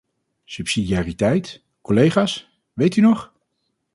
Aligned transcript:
Subsidiariteit, 0.45 1.61
collega's: 1.81 2.49
weet 2.73 2.95
u 2.95 3.01
nog? 3.01 3.33